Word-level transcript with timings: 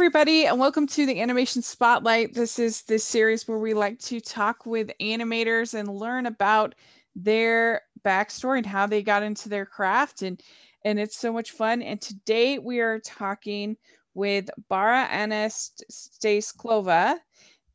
everybody, 0.00 0.46
and 0.46 0.58
welcome 0.58 0.86
to 0.86 1.04
the 1.04 1.20
Animation 1.20 1.60
Spotlight. 1.60 2.32
This 2.32 2.58
is 2.58 2.80
this 2.84 3.04
series 3.04 3.46
where 3.46 3.58
we 3.58 3.74
like 3.74 3.98
to 3.98 4.18
talk 4.18 4.64
with 4.64 4.90
animators 4.98 5.74
and 5.74 5.94
learn 5.94 6.24
about 6.24 6.74
their 7.14 7.82
backstory 8.02 8.56
and 8.56 8.64
how 8.64 8.86
they 8.86 9.02
got 9.02 9.22
into 9.22 9.50
their 9.50 9.66
craft, 9.66 10.22
and 10.22 10.42
and 10.86 10.98
it's 10.98 11.18
so 11.18 11.30
much 11.30 11.50
fun. 11.50 11.82
And 11.82 12.00
today 12.00 12.58
we 12.58 12.80
are 12.80 12.98
talking 13.00 13.76
with 14.14 14.48
Bara 14.70 15.06
Anastasklova, 15.12 17.18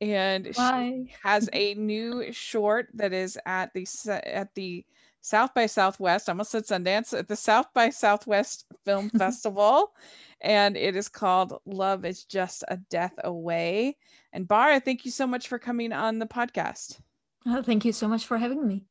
and 0.01 0.51
Hi. 0.55 0.91
she 1.05 1.13
has 1.23 1.49
a 1.53 1.73
new 1.75 2.31
short 2.31 2.89
that 2.93 3.13
is 3.13 3.37
at 3.45 3.73
the 3.73 3.87
at 4.07 4.53
the 4.55 4.85
South 5.21 5.53
by 5.55 5.65
Southwest. 5.65 6.29
I 6.29 6.33
almost 6.33 6.51
said 6.51 6.65
Sundance 6.65 7.17
at 7.17 7.27
the 7.27 7.35
South 7.35 7.67
by 7.73 7.89
Southwest 7.89 8.65
Film 8.85 9.09
Festival 9.17 9.93
and 10.41 10.77
it 10.77 10.95
is 10.95 11.09
called 11.09 11.59
Love 11.65 12.05
is 12.05 12.23
Just 12.23 12.63
a 12.67 12.77
Death 12.77 13.13
Away. 13.23 13.97
And 14.33 14.47
Bara, 14.47 14.79
thank 14.79 15.05
you 15.05 15.11
so 15.11 15.25
much 15.25 15.47
for 15.47 15.57
coming 15.57 15.91
on 15.91 16.19
the 16.19 16.27
podcast. 16.27 16.99
Oh, 17.47 17.63
thank 17.63 17.85
you 17.85 17.91
so 17.91 18.07
much 18.07 18.25
for 18.25 18.37
having 18.37 18.67
me. 18.67 18.83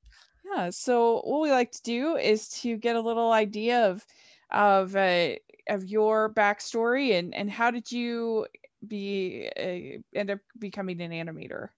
Yeah, 0.45 0.71
so 0.71 1.21
what 1.25 1.43
we 1.43 1.51
like 1.51 1.73
to 1.73 1.83
do 1.83 2.17
is 2.17 2.49
to 2.61 2.77
get 2.77 2.97
a 2.97 3.01
little 3.01 3.33
idea 3.33 3.89
of 3.91 4.05
of 4.51 4.95
uh, 4.95 5.35
of 5.69 5.85
your 5.85 6.33
backstory 6.33 7.19
and 7.19 7.35
and 7.35 7.51
how 7.51 7.71
did 7.71 7.91
you 7.91 8.47
be 8.85 9.51
uh, 9.57 10.19
end 10.19 10.31
up 10.31 10.41
becoming 10.59 11.01
an 11.01 11.11
animator? 11.13 11.69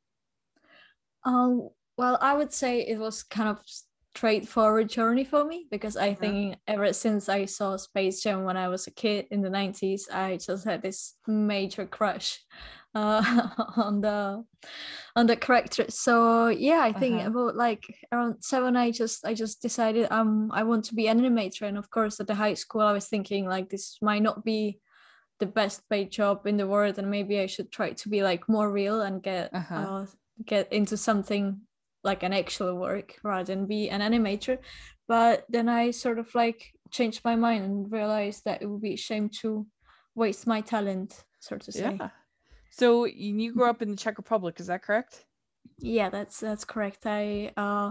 Um, 1.25 1.71
well, 1.97 2.19
I 2.21 2.35
would 2.35 2.53
say 2.53 2.81
it 2.87 2.99
was 2.99 3.23
kind 3.23 3.49
of 3.49 3.61
straightforward 4.15 4.89
journey 4.89 5.25
for 5.25 5.45
me 5.45 5.67
because 5.71 5.97
I 5.97 6.15
Uh-huh. 6.19 6.21
think 6.21 6.57
ever 6.67 6.93
since 6.93 7.29
I 7.29 7.45
saw 7.47 7.77
Space 7.77 8.23
Jam 8.23 8.45
when 8.45 8.57
I 8.57 8.69
was 8.69 8.87
a 8.87 8.91
kid 8.91 9.27
in 9.31 9.43
the 9.43 9.51
90s, 9.51 10.09
I 10.11 10.37
just 10.39 10.65
had 10.65 10.83
this 10.83 11.15
major 11.27 11.87
crush 11.87 12.39
uh, 12.95 13.23
on 13.77 14.01
the 14.01 14.45
on 15.17 15.27
the 15.27 15.37
character. 15.37 15.87
So 15.89 16.49
yeah, 16.49 16.81
I 16.83 16.93
think 16.93 17.23
Uh-huh. 17.23 17.27
about 17.27 17.57
like 17.57 17.85
around 18.13 18.43
seven, 18.43 18.77
I 18.77 18.91
just 18.91 19.27
I 19.27 19.35
just 19.35 19.61
decided 19.63 20.11
um 20.11 20.51
I 20.53 20.63
want 20.63 20.85
to 20.87 20.95
be 20.95 21.09
an 21.09 21.21
animator, 21.21 21.63
and 21.63 21.77
of 21.79 21.91
course 21.91 22.21
at 22.21 22.27
the 22.27 22.35
high 22.35 22.55
school 22.55 22.83
I 22.83 22.93
was 22.93 23.09
thinking 23.09 23.47
like 23.47 23.69
this 23.71 23.99
might 24.01 24.23
not 24.23 24.45
be 24.45 24.81
the 25.39 25.47
best 25.47 25.83
paid 25.91 26.11
job 26.11 26.47
in 26.47 26.57
the 26.57 26.67
world, 26.67 26.99
and 26.99 27.11
maybe 27.11 27.41
I 27.41 27.47
should 27.47 27.71
try 27.71 27.93
to 27.93 28.09
be 28.09 28.23
like 28.23 28.49
more 28.49 28.71
real 28.71 29.03
and 29.03 29.23
get 29.23 29.53
Uh-huh. 29.55 29.75
uh, 29.75 30.07
get 30.45 30.73
into 30.73 30.97
something 30.97 31.61
like 32.05 32.23
an 32.23 32.33
actual 32.33 32.75
work 32.79 33.15
rather 33.25 33.45
than 33.55 33.67
be 33.67 33.89
an 33.91 34.01
animator 34.01 34.59
but 35.09 35.45
then 35.49 35.69
i 35.69 35.91
sort 35.91 36.19
of 36.19 36.29
like 36.35 36.61
changed 36.91 37.21
my 37.25 37.35
mind 37.35 37.65
and 37.65 37.91
realized 37.91 38.43
that 38.45 38.61
it 38.63 38.67
would 38.67 38.81
be 38.83 38.95
a 38.95 38.97
shame 39.09 39.29
to 39.29 39.67
waste 40.15 40.47
my 40.47 40.61
talent 40.61 41.25
so 41.41 41.57
to 41.57 41.73
say 41.73 41.97
Yeah. 41.99 42.11
So 42.71 43.07
you 43.07 43.53
grew 43.55 43.69
up 43.71 43.83
in 43.83 43.91
the 43.91 43.97
Czech 43.97 44.19
Republic, 44.19 44.61
is 44.61 44.67
that 44.67 44.83
correct? 44.83 45.25
yeah 45.81 46.09
that's 46.11 46.39
that's 46.41 46.65
correct 46.65 47.07
i 47.07 47.51
uh 47.57 47.91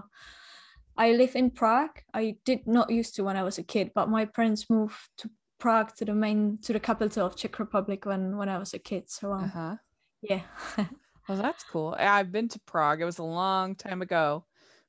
i 0.98 1.12
live 1.12 1.36
in 1.36 1.50
prague 1.50 1.98
i 2.14 2.38
did 2.46 2.66
not 2.68 2.90
used 2.90 3.16
to 3.16 3.24
when 3.24 3.36
i 3.38 3.44
was 3.44 3.58
a 3.58 3.64
kid 3.64 3.92
but 3.94 4.08
my 4.10 4.24
parents 4.26 4.70
moved 4.70 5.10
to 5.18 5.30
prague 5.60 5.96
to 5.96 6.06
the 6.06 6.14
main 6.14 6.58
to 6.62 6.74
the 6.74 6.80
capital 6.80 7.26
of 7.28 7.36
czech 7.36 7.60
republic 7.60 8.06
when 8.06 8.38
when 8.38 8.50
i 8.50 8.58
was 8.58 8.74
a 8.74 8.80
kid 8.80 9.10
so 9.10 9.32
um, 9.34 9.44
Uh-huh. 9.46 9.76
yeah 10.22 10.42
Well, 11.28 11.40
that's 11.42 11.64
cool. 11.64 11.96
I've 11.98 12.32
been 12.32 12.50
to 12.50 12.60
Prague. 12.60 13.02
It 13.02 13.06
was 13.06 13.18
a 13.18 13.24
long 13.24 13.76
time 13.76 14.04
ago, 14.04 14.46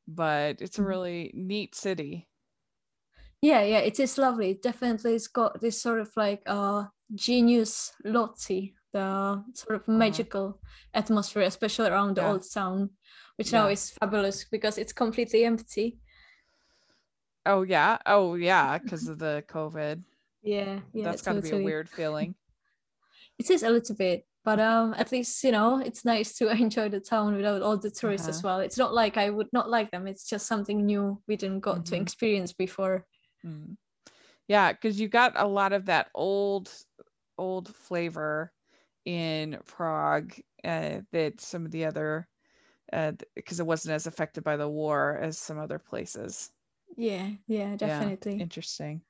but 0.06 0.60
it's 0.60 0.78
a 0.78 0.82
Mhm. 0.82 0.86
really 0.88 1.30
neat 1.34 1.74
city. 1.74 2.28
yeah 3.42 3.62
yeah 3.62 3.78
it 3.78 4.00
is 4.00 4.18
lovely 4.18 4.50
it 4.50 4.62
definitely 4.62 5.14
it's 5.14 5.28
got 5.28 5.60
this 5.60 5.80
sort 5.80 6.00
of 6.00 6.10
like 6.16 6.42
uh 6.46 6.84
genius 7.14 7.92
loci 8.04 8.74
the 8.92 9.42
sort 9.54 9.76
of 9.76 9.86
magical 9.88 10.58
atmosphere 10.94 11.42
especially 11.42 11.88
around 11.88 12.16
the 12.16 12.22
Yeah. 12.22 12.30
old 12.30 12.44
town 12.52 12.90
which 13.36 13.52
now 13.52 13.68
is 13.68 13.90
fabulous 13.90 14.44
because 14.50 14.78
it's 14.78 14.92
completely 14.92 15.44
empty 15.44 15.98
Oh 17.44 17.62
yeah. 17.62 17.98
Oh 18.06 18.34
yeah, 18.34 18.78
because 18.78 19.08
of 19.08 19.18
the 19.18 19.44
COVID. 19.48 20.02
Yeah 20.46 20.80
yeah 20.94 21.04
That's 21.04 21.22
got 21.22 21.34
to 21.34 21.42
be 21.42 21.50
a 21.50 21.58
weird 21.58 21.88
feeling. 21.88 22.34
it 23.38 23.50
is 23.50 23.62
a 23.62 23.70
little 23.70 23.94
bit 23.96 24.26
but 24.44 24.60
um 24.60 24.94
at 24.96 25.12
least 25.12 25.42
you 25.44 25.52
know 25.52 25.78
it's 25.78 26.04
nice 26.04 26.34
to 26.38 26.48
enjoy 26.62 26.88
the 26.88 27.00
town 27.00 27.34
without 27.36 27.62
all 27.62 27.76
the 27.76 27.90
tourists 27.90 28.28
as 28.28 28.36
Uh-huh. 28.38 28.48
well 28.48 28.60
it's 28.60 28.78
not 28.78 28.94
like 28.94 29.16
i 29.16 29.28
would 29.30 29.48
not 29.52 29.68
like 29.70 29.90
them 29.90 30.06
it's 30.06 30.28
just 30.28 30.46
something 30.46 30.86
new 30.86 31.20
we 31.26 31.36
didn't 31.36 31.60
got 31.60 31.84
to 31.86 31.96
Mhm. 31.96 32.02
experience 32.02 32.52
before 32.52 33.06
Mm. 33.44 33.76
Yeah, 34.48 34.72
because 34.72 35.00
you 35.00 35.08
got 35.08 35.32
a 35.36 35.46
lot 35.46 35.72
of 35.72 35.86
that 35.86 36.10
old, 36.14 36.72
old 37.36 37.74
flavor 37.74 38.52
in 39.04 39.58
Prague 39.66 40.34
uh, 40.64 41.00
that 41.12 41.40
some 41.40 41.64
of 41.66 41.72
the 41.72 41.84
other, 41.84 42.28
because 43.34 43.60
it 43.60 43.66
wasn't 43.66 43.94
as 43.94 44.06
affected 44.06 44.44
by 44.44 44.56
the 44.56 44.68
war 44.68 45.18
as 45.20 45.38
some 45.38 45.58
other 45.58 45.78
places. 45.78 46.50
yeah 46.96 47.30
yeah 47.46 47.76
definitely 47.76 48.40
Interesting. 48.40 49.02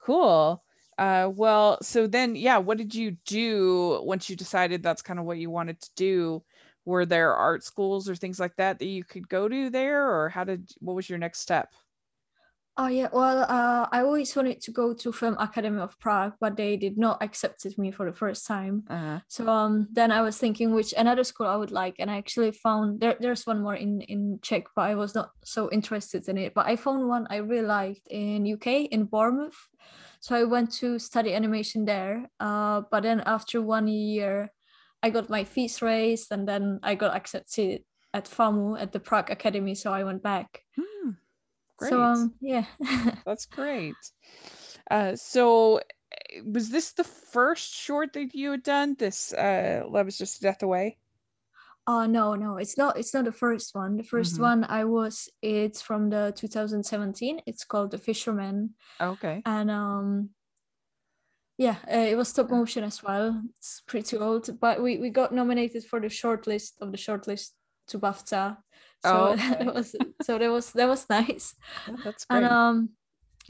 Cool. 0.00 0.62
Uh, 0.98 1.30
well, 1.34 1.78
so 1.82 2.06
then, 2.06 2.36
yeah, 2.36 2.58
what 2.58 2.78
did 2.78 2.94
you 2.94 3.16
do 3.26 4.00
once 4.02 4.30
you 4.30 4.36
decided 4.36 4.82
that's 4.82 5.02
kind 5.02 5.18
of 5.18 5.26
what 5.26 5.38
you 5.38 5.50
wanted 5.50 5.80
to 5.80 5.90
do? 5.94 6.42
Were 6.84 7.04
there 7.04 7.34
art 7.34 7.64
schools 7.64 8.08
or 8.08 8.14
things 8.14 8.40
like 8.40 8.56
that 8.56 8.78
that 8.78 8.86
you 8.86 9.04
could 9.04 9.28
go 9.28 9.48
to 9.48 9.70
there, 9.70 10.08
or 10.08 10.28
how 10.28 10.44
did 10.44 10.70
what 10.78 10.94
was 10.94 11.08
your 11.08 11.18
next 11.18 11.40
step? 11.40 11.72
Oh 12.78 12.88
yeah, 12.88 13.08
well, 13.10 13.46
uh, 13.48 13.88
I 13.90 14.02
always 14.02 14.36
wanted 14.36 14.60
to 14.60 14.70
go 14.70 14.92
to 14.92 15.10
Film 15.10 15.34
Academy 15.38 15.80
of 15.80 15.98
Prague, 15.98 16.34
but 16.38 16.58
they 16.58 16.76
did 16.76 16.98
not 16.98 17.22
accept 17.22 17.64
me 17.78 17.90
for 17.90 18.04
the 18.04 18.16
first 18.16 18.46
time. 18.46 18.84
Uh, 18.90 19.20
So 19.28 19.48
um, 19.48 19.88
then 19.92 20.12
I 20.12 20.20
was 20.20 20.36
thinking 20.36 20.74
which 20.74 20.92
another 20.92 21.24
school 21.24 21.46
I 21.46 21.56
would 21.56 21.70
like, 21.70 21.96
and 21.98 22.10
I 22.10 22.18
actually 22.18 22.52
found 22.52 23.00
there. 23.00 23.16
There's 23.18 23.46
one 23.46 23.62
more 23.62 23.74
in 23.74 24.02
in 24.02 24.40
Czech, 24.42 24.64
but 24.76 24.82
I 24.90 24.94
was 24.94 25.14
not 25.14 25.30
so 25.42 25.70
interested 25.72 26.28
in 26.28 26.36
it. 26.36 26.52
But 26.52 26.66
I 26.66 26.76
found 26.76 27.08
one 27.08 27.26
I 27.30 27.36
really 27.36 27.66
liked 27.66 28.08
in 28.10 28.44
UK 28.44 28.92
in 28.92 29.04
Bournemouth, 29.04 29.56
so 30.26 30.34
I 30.34 30.42
went 30.42 30.72
to 30.82 30.98
study 30.98 31.32
animation 31.34 31.84
there. 31.84 32.28
Uh, 32.40 32.82
but 32.90 33.04
then 33.04 33.22
after 33.26 33.62
one 33.62 33.86
year, 33.86 34.50
I 35.00 35.10
got 35.10 35.30
my 35.30 35.44
fees 35.44 35.80
raised, 35.80 36.32
and 36.32 36.48
then 36.48 36.80
I 36.82 36.96
got 36.96 37.14
accepted 37.14 37.84
at 38.12 38.24
FAMU 38.24 38.80
at 38.80 38.90
the 38.90 38.98
Prague 38.98 39.30
Academy, 39.30 39.76
so 39.76 39.92
I 39.92 40.02
went 40.02 40.24
back. 40.24 40.62
hmm, 40.74 41.10
great. 41.76 41.90
So 41.90 42.02
um, 42.02 42.34
yeah. 42.40 42.64
That's 43.24 43.46
great. 43.46 43.94
Uh, 44.90 45.14
so 45.14 45.76
eh, 45.76 46.40
was 46.44 46.70
this 46.70 46.90
the 46.90 47.04
first 47.04 47.72
short 47.72 48.14
that 48.14 48.34
you 48.34 48.50
had 48.50 48.64
done? 48.64 48.96
This 48.98 49.32
uh, 49.32 49.84
Love 49.86 50.08
is 50.08 50.18
Just 50.18 50.38
a 50.38 50.42
Death 50.42 50.64
Away? 50.64 50.98
Oh 51.86 52.04
no, 52.06 52.34
no, 52.34 52.56
it's 52.56 52.76
not. 52.76 52.98
It's 52.98 53.14
not 53.14 53.24
the 53.24 53.32
first 53.32 53.74
one. 53.74 53.96
The 53.96 54.02
1st 54.02 54.38
Mhm. 54.38 54.42
one 54.42 54.64
I 54.64 54.84
was. 54.84 55.28
It's 55.42 55.80
from 55.82 56.10
the 56.10 56.32
2017. 56.36 57.40
It's 57.46 57.64
called 57.64 57.90
The 57.92 57.98
Fisherman, 57.98 58.74
Okay. 59.00 59.42
and 59.44 59.70
um, 59.70 60.30
yeah, 61.58 61.76
uh, 61.90 61.96
it 62.10 62.16
was 62.16 62.28
stop 62.28 62.50
motion 62.50 62.84
as 62.84 63.02
well. 63.02 63.40
It's 63.56 63.82
pretty 63.86 64.16
old, 64.16 64.58
but 64.60 64.82
we 64.82 64.98
we 64.98 65.10
got 65.10 65.32
nominated 65.32 65.84
for 65.84 66.00
the 66.00 66.08
shortlist 66.08 66.72
of 66.80 66.90
the 66.90 66.98
shortlist 66.98 67.52
to 67.88 67.98
BAFTA. 67.98 68.56
So 69.04 69.08
Oh, 69.28 69.32
okay. 69.32 69.64
that 69.64 69.74
was 69.74 69.96
so 70.22 70.38
that 70.38 70.50
was 70.50 70.72
that 70.72 70.88
was 70.88 71.06
nice. 71.10 71.54
Yeah, 71.86 71.96
that's 72.02 72.24
great. 72.24 72.42
And 72.42 72.52
um, 72.52 72.88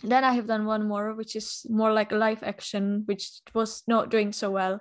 then 0.04 0.24
I 0.24 0.34
have 0.34 0.46
done 0.46 0.66
one 0.66 0.86
more, 0.86 1.14
which 1.14 1.34
is 1.36 1.64
more 1.70 1.90
like 1.92 2.12
a 2.12 2.16
live 2.16 2.42
action, 2.42 3.02
which 3.06 3.40
was 3.54 3.82
not 3.88 4.10
doing 4.10 4.32
so 4.32 4.50
well. 4.50 4.80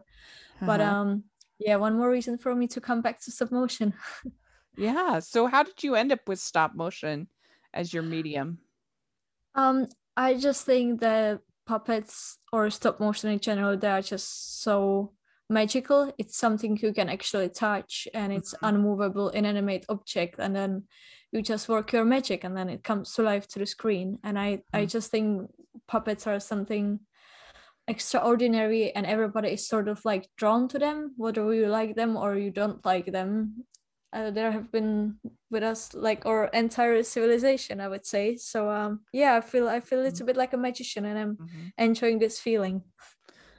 But 0.59 0.81
Uh-huh. 0.81 0.91
um, 0.91 1.23
yeah, 1.59 1.75
one 1.77 1.97
more 1.97 2.09
reason 2.09 2.37
for 2.37 2.53
me 2.55 2.67
to 2.67 2.81
come 2.81 3.01
back 3.01 3.19
to 3.21 3.31
stop 3.31 3.51
motion. 3.51 3.93
yeah. 4.77 5.19
So 5.19 5.47
how 5.47 5.63
did 5.63 5.83
you 5.83 5.95
end 5.95 6.11
up 6.11 6.27
with 6.27 6.39
stop 6.39 6.75
motion 6.75 7.27
as 7.73 7.93
your 7.93 8.03
medium? 8.03 8.59
Um, 9.55 9.87
I 10.17 10.35
just 10.35 10.65
think 10.65 10.99
the 10.99 11.41
puppets 11.65 12.37
or 12.51 12.69
stop 12.69 12.99
motion 12.99 13.29
in 13.31 13.39
general, 13.39 13.77
they 13.77 13.89
are 13.89 14.01
just 14.01 14.61
so 14.61 15.13
magical. 15.49 16.13
It's 16.17 16.37
something 16.37 16.77
you 16.81 16.93
can 16.93 17.09
actually 17.09 17.49
touch 17.49 18.07
and 18.13 18.33
it's 18.33 18.53
Mhm. 18.53 18.69
unmovable, 18.69 19.29
inanimate 19.29 19.85
object, 19.89 20.39
and 20.39 20.55
then 20.55 20.87
you 21.31 21.41
just 21.41 21.69
work 21.69 21.91
your 21.93 22.05
magic 22.05 22.43
and 22.43 22.55
then 22.55 22.69
it 22.69 22.83
comes 22.83 23.13
to 23.13 23.23
life 23.23 23.47
to 23.49 23.59
the 23.59 23.65
screen. 23.65 24.19
And 24.23 24.37
I, 24.39 24.63
I 24.73 24.85
Mm. 24.85 24.89
just 24.91 25.11
think 25.11 25.49
puppets 25.87 26.27
are 26.27 26.39
something 26.39 26.99
extraordinary 27.87 28.93
and 28.95 29.05
everybody 29.05 29.49
is 29.49 29.67
sort 29.67 29.87
of 29.87 30.03
like 30.05 30.29
drawn 30.37 30.67
to 30.69 30.79
them, 30.79 31.13
whether 31.17 31.53
you 31.53 31.67
like 31.67 31.95
them 31.95 32.17
or 32.17 32.35
you 32.35 32.51
don't 32.51 32.83
like 32.85 33.11
them. 33.11 33.65
Uh, 34.13 34.31
there 34.31 34.51
have 34.51 34.71
been 34.71 35.19
with 35.51 35.63
us 35.63 35.93
like 35.93 36.25
our 36.25 36.45
entire 36.53 37.03
civilization 37.03 37.81
i 37.81 37.87
would 37.87 38.05
say 38.05 38.37
so 38.37 38.69
um 38.71 39.01
yeah 39.11 39.35
i 39.35 39.41
feel 39.41 39.67
i 39.67 39.81
feel 39.81 39.99
it's 40.05 40.21
a 40.21 40.23
bit 40.23 40.37
like 40.37 40.53
a 40.53 40.57
magician 40.57 41.03
and 41.03 41.19
i'm 41.19 41.39
Mhm. 41.39 41.73
enjoying 41.77 42.17
this 42.19 42.39
feeling 42.39 42.81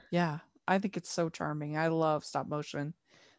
Yeah, 0.09 0.39
I 0.67 0.79
think 0.79 0.97
it's 0.97 1.09
so 1.11 1.29
charming. 1.29 1.77
I 1.77 1.87
love 1.87 2.23
stop 2.25 2.47
motion. 2.47 2.93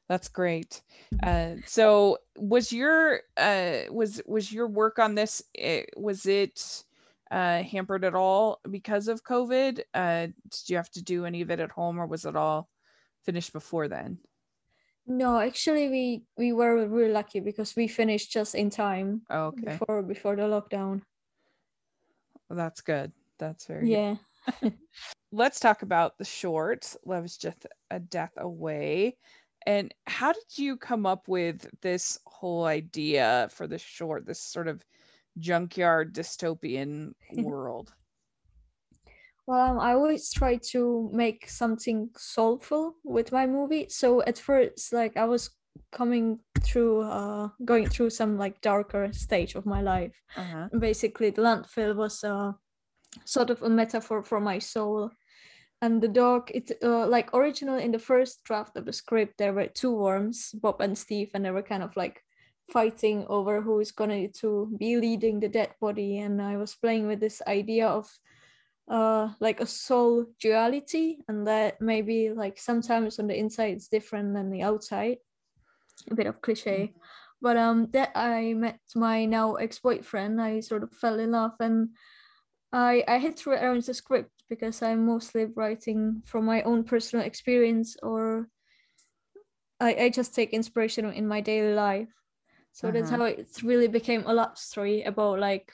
That's 0.08 0.28
great. 0.28 0.82
Uh, 1.22 1.56
so 1.66 2.18
was 2.36 2.72
your 2.72 3.20
uh, 3.36 3.82
was 3.90 4.22
was 4.26 4.52
your 4.52 4.66
work 4.68 4.98
on 4.98 5.14
this 5.14 5.42
eh, 5.56 5.84
was 5.96 6.26
it 6.26 6.84
uh, 7.30 7.62
hampered 7.62 8.04
at 8.04 8.14
all 8.14 8.60
because 8.70 9.08
of 9.08 9.24
COVID? 9.24 9.80
Uh, 9.94 10.26
did 10.26 10.68
you 10.68 10.76
have 10.76 10.90
to 10.90 11.02
do 11.02 11.24
any 11.24 11.42
of 11.42 11.50
it 11.50 11.60
at 11.60 11.70
home, 11.70 11.98
or 11.98 12.06
was 12.06 12.24
it 12.24 12.36
all 12.36 12.68
finished 13.24 13.52
before 13.52 13.88
then? 13.88 14.18
No, 15.06 15.38
actually, 15.38 15.88
we 15.88 16.22
we 16.36 16.52
were 16.52 16.86
really 16.86 17.12
lucky 17.12 17.40
because 17.40 17.74
we 17.74 17.88
finished 17.88 18.30
just 18.30 18.54
in 18.54 18.70
time 18.70 19.22
okay. 19.30 19.62
before 19.62 20.02
before 20.02 20.36
the 20.36 20.42
lockdown. 20.42 21.02
Well, 22.48 22.56
that's 22.56 22.80
good. 22.80 23.12
That's 23.38 23.66
very 23.66 23.86
good. 23.86 24.18
Yeah. 24.62 24.70
Let's 25.32 25.60
talk 25.60 25.82
about 25.82 26.16
the 26.16 26.24
short, 26.24 26.96
Love 27.04 27.26
is 27.26 27.36
Just 27.36 27.66
a 27.90 28.00
Death 28.00 28.32
Away. 28.38 29.16
And 29.66 29.92
how 30.06 30.32
did 30.32 30.56
you 30.56 30.76
come 30.78 31.04
up 31.04 31.28
with 31.28 31.68
this 31.82 32.18
whole 32.26 32.64
idea 32.64 33.48
for 33.52 33.66
the 33.66 33.76
short, 33.76 34.24
this 34.24 34.40
sort 34.40 34.68
of 34.68 34.82
junkyard 35.38 36.14
dystopian 36.14 37.12
world? 37.32 37.92
Well, 39.48 39.70
um, 39.70 39.80
I 39.80 39.94
always 39.94 40.30
try 40.30 40.56
to 40.72 41.08
make 41.10 41.48
something 41.48 42.10
soulful 42.18 42.96
with 43.02 43.32
my 43.32 43.46
movie. 43.46 43.86
So 43.88 44.22
at 44.24 44.38
first, 44.38 44.92
like 44.92 45.16
I 45.16 45.24
was 45.24 45.48
coming 45.90 46.40
through, 46.60 47.00
uh, 47.00 47.48
going 47.64 47.88
through 47.88 48.10
some 48.10 48.36
like 48.36 48.60
darker 48.60 49.10
stage 49.12 49.54
of 49.54 49.64
my 49.64 49.80
life. 49.80 50.14
Uh-huh. 50.36 50.68
Basically, 50.78 51.30
the 51.30 51.40
landfill 51.40 51.96
was 51.96 52.22
uh, 52.22 52.52
sort 53.24 53.48
of 53.48 53.62
a 53.62 53.70
metaphor 53.70 54.22
for 54.22 54.38
my 54.38 54.58
soul. 54.58 55.10
And 55.80 56.02
the 56.02 56.08
dog, 56.08 56.50
it 56.52 56.72
uh, 56.82 57.06
like 57.06 57.32
original 57.32 57.78
in 57.78 57.92
the 57.92 57.98
first 57.98 58.44
draft 58.44 58.76
of 58.76 58.84
the 58.84 58.92
script, 58.92 59.38
there 59.38 59.54
were 59.54 59.68
two 59.68 59.94
worms, 59.94 60.50
Bob 60.60 60.82
and 60.82 60.98
Steve, 60.98 61.30
and 61.32 61.44
they 61.44 61.52
were 61.52 61.62
kind 61.62 61.82
of 61.82 61.96
like 61.96 62.22
fighting 62.70 63.24
over 63.28 63.60
who 63.60 63.80
is 63.80 63.92
going 63.92 64.30
to 64.32 64.70
be 64.78 64.96
leading 64.96 65.40
the 65.40 65.48
dead 65.48 65.74
body. 65.80 66.18
And 66.18 66.40
I 66.40 66.56
was 66.56 66.74
playing 66.74 67.06
with 67.06 67.20
this 67.20 67.42
idea 67.46 67.88
of 67.88 68.08
uh 68.90 69.28
like 69.38 69.60
a 69.60 69.66
soul 69.66 70.24
duality 70.40 71.18
and 71.28 71.46
that 71.46 71.78
maybe 71.78 72.30
like 72.30 72.58
sometimes 72.58 73.18
on 73.18 73.26
the 73.26 73.38
inside 73.38 73.74
it's 73.74 73.88
different 73.88 74.32
than 74.34 74.50
the 74.50 74.62
outside. 74.62 75.18
A 76.10 76.14
bit 76.14 76.26
of 76.26 76.40
cliche. 76.40 76.94
But 77.40 77.56
um 77.56 77.88
that 77.92 78.10
i 78.16 78.52
met 78.54 78.80
my 78.96 79.24
now 79.24 79.54
ex-boyfriend 79.54 80.40
i 80.40 80.60
sort 80.60 80.82
of 80.82 80.90
fell 80.92 81.20
in 81.20 81.32
love 81.32 81.54
and 81.60 81.90
i 82.72 83.04
i 83.06 83.18
had 83.18 83.36
to 83.36 83.50
arrange 83.50 83.86
the 83.86 83.94
script 83.94 84.32
because 84.48 84.82
i'm 84.82 85.06
mostly 85.06 85.46
writing 85.54 86.22
from 86.24 86.44
my 86.46 86.62
own 86.62 86.82
personal 86.82 87.24
experience 87.24 87.96
or 88.02 88.48
i, 89.80 89.94
I 89.94 90.08
just 90.08 90.34
take 90.34 90.52
inspiration 90.52 91.04
in 91.12 91.28
my 91.28 91.40
daily 91.40 91.74
life 91.74 92.08
so 92.78 92.92
that's 92.92 93.10
Uh-huh. 93.10 93.18
how 93.18 93.24
it 93.24 93.48
really 93.64 93.88
became 93.88 94.22
a 94.26 94.32
love 94.32 94.56
story 94.56 95.02
about 95.02 95.40
like 95.40 95.72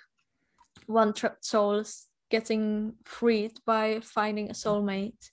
one 0.87 1.13
trapped 1.13 1.45
souls 1.45 2.09
getting 2.31 2.95
freed 3.05 3.53
by 3.67 4.01
finding 4.01 4.49
a 4.49 4.55
soulmate 4.55 5.31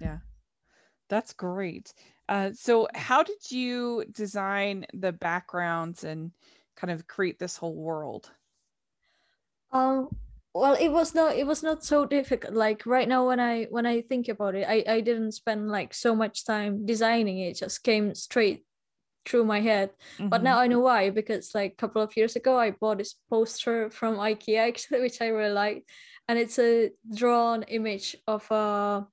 Yeah, 0.00 0.18
That's 1.08 1.32
great. 1.32 1.94
Uh, 2.28 2.50
so, 2.52 2.88
how 2.94 3.22
did 3.22 3.50
you 3.50 4.04
design 4.10 4.86
the 4.92 5.12
backgrounds 5.12 6.04
and 6.04 6.32
kind 6.76 6.90
of 6.90 7.06
create 7.06 7.38
this 7.38 7.56
whole 7.56 7.76
world? 7.76 8.32
um 9.72 10.08
well 10.54 10.74
it 10.74 10.88
was 10.88 11.14
not 11.14 11.36
it 11.36 11.46
was 11.46 11.62
not 11.62 11.84
so 11.84 12.04
difficult 12.06 12.54
like 12.54 12.86
right 12.86 13.08
now 13.08 13.26
when 13.26 13.40
i 13.40 13.64
when 13.64 13.86
i 13.86 14.00
think 14.00 14.28
about 14.28 14.54
it 14.54 14.66
i 14.68 14.84
i 14.88 15.00
didn't 15.00 15.32
spend 15.32 15.68
like 15.68 15.92
so 15.92 16.14
much 16.14 16.44
time 16.44 16.86
designing 16.86 17.38
it, 17.38 17.48
it 17.50 17.56
just 17.56 17.82
came 17.82 18.14
straight 18.14 18.64
through 19.24 19.44
my 19.44 19.60
head. 19.60 19.90
But 20.30 20.40
Mhm. 20.40 20.44
now 20.44 20.58
i 20.60 20.66
know 20.66 20.80
why 20.80 21.10
because 21.10 21.54
like 21.54 21.72
a 21.72 21.76
couple 21.76 22.02
of 22.02 22.16
years 22.16 22.36
ago 22.36 22.58
i 22.58 22.70
bought 22.72 22.98
this 22.98 23.14
poster 23.30 23.90
from 23.90 24.16
ikea 24.16 24.68
actually 24.68 25.00
which 25.06 25.20
i 25.20 25.28
really 25.28 25.52
like. 25.54 25.86
And 26.28 26.38
it's 26.38 26.58
a 26.58 26.90
drawn 27.14 27.62
image 27.64 28.16
of 28.26 28.50
a 28.50 29.06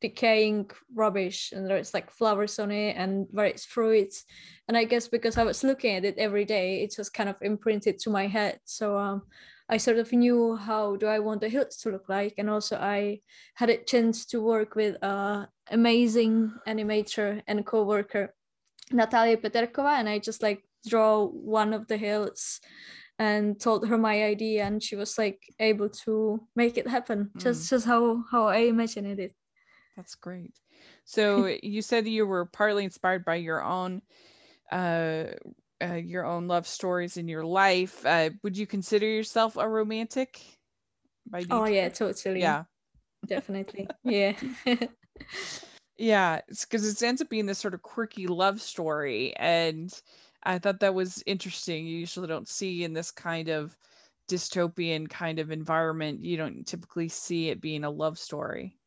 decaying 0.00 0.70
rubbish 0.94 1.50
and 1.52 1.68
there's 1.68 1.92
like 1.92 2.10
flowers 2.10 2.58
on 2.60 2.70
it 2.70 2.96
and 2.96 3.26
various 3.32 3.64
fruits. 3.64 4.24
And 4.68 4.76
i 4.76 4.84
guess 4.84 5.08
because 5.08 5.36
i 5.38 5.44
was 5.44 5.64
looking 5.64 5.96
at 5.96 6.04
it 6.04 6.18
every 6.18 6.44
day 6.44 6.82
it 6.82 6.94
just 6.94 7.12
kind 7.14 7.28
of 7.28 7.36
imprinted 7.42 7.98
to 8.00 8.10
my 8.10 8.26
head. 8.28 8.60
So 8.64 8.96
um 8.98 9.22
i 9.68 9.76
sort 9.76 9.98
of 9.98 10.12
knew 10.12 10.56
how 10.56 10.96
do 10.96 11.06
i 11.06 11.18
want 11.18 11.40
the 11.40 11.48
hills 11.48 11.76
to 11.78 11.90
look 11.90 12.08
like. 12.08 12.34
And 12.38 12.48
also 12.48 12.76
i 12.76 13.20
had 13.54 13.70
a 13.70 13.82
chance 13.84 14.24
to 14.26 14.40
work 14.40 14.74
with 14.76 14.94
a 15.02 15.48
amazing 15.70 16.52
animator 16.66 17.42
and 17.46 17.66
co-worker 17.66 18.34
natalia 18.92 19.36
peterkova 19.36 19.98
and 19.98 20.08
i 20.08 20.18
just 20.18 20.42
like 20.42 20.62
draw 20.86 21.26
one 21.26 21.72
of 21.72 21.86
the 21.88 21.96
hills 21.96 22.60
and 23.18 23.58
told 23.60 23.86
her 23.88 23.98
my 23.98 24.22
idea 24.22 24.64
and 24.64 24.82
she 24.82 24.94
was 24.94 25.18
like 25.18 25.42
able 25.58 25.88
to 25.88 26.40
make 26.54 26.78
it 26.78 26.86
happen. 26.86 27.30
Just 27.36 27.68
just 27.70 27.86
how 27.86 28.24
how 28.30 28.46
i 28.46 28.58
imagined 28.58 29.18
it. 29.18 29.34
That's 29.96 30.14
great. 30.14 30.54
So, 31.04 31.46
you 31.62 31.82
said 31.82 32.06
you 32.06 32.26
were 32.26 32.46
partly 32.46 32.84
inspired 32.84 33.24
by 33.24 33.36
your 33.36 33.62
own 33.62 34.02
uh, 34.70 35.24
uh, 35.82 35.94
your 35.94 36.24
own 36.24 36.46
love 36.46 36.66
stories 36.66 37.16
in 37.16 37.28
your 37.28 37.44
life. 37.44 38.06
Uh, 38.06 38.30
would 38.42 38.56
you 38.56 38.66
consider 38.66 39.06
yourself 39.06 39.56
a 39.56 39.68
romantic? 39.68 40.40
By 41.28 41.44
oh 41.50 41.66
yeah 41.66 41.88
totally. 41.88 42.40
Yeah, 42.40 42.64
definitely. 43.26 43.88
Yeah 44.04 44.34
yeah. 45.98 46.42
It's 46.48 46.64
because 46.64 46.86
it 46.90 47.02
ends 47.06 47.22
up 47.22 47.28
being 47.30 47.46
this 47.46 47.58
sort 47.58 47.74
of 47.74 47.82
quirky 47.82 48.26
love 48.28 48.60
story, 48.62 49.34
and 49.36 49.92
I 50.44 50.58
thought 50.58 50.80
that 50.80 50.94
was 50.94 51.22
interesting. 51.26 51.86
You 51.86 51.98
usually 51.98 52.28
don't 52.28 52.48
see 52.48 52.84
in 52.84 52.94
this 52.94 53.10
kind 53.12 53.48
of 53.50 53.76
dystopian 54.28 55.08
kind 55.10 55.38
of 55.40 55.50
environment. 55.50 56.24
You 56.24 56.36
don't 56.38 56.66
typically 56.66 57.08
see 57.08 57.50
it 57.50 57.60
being 57.60 57.84
a 57.84 57.90
love 57.90 58.18
story. 58.18 58.78